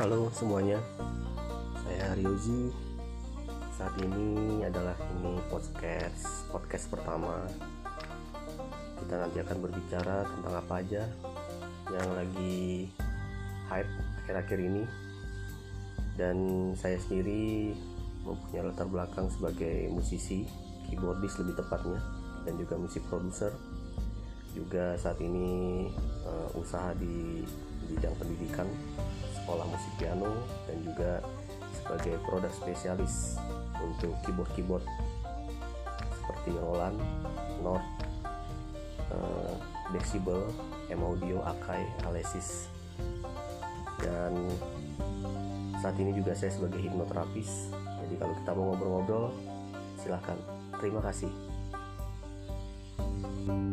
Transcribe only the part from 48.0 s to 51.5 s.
kalau kita mau ngobrol-ngobrol silahkan. Terima kasih.